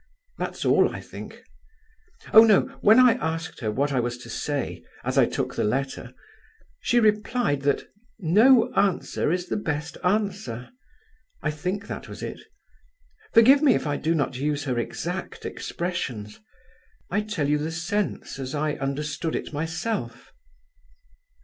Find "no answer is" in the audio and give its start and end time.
8.17-9.45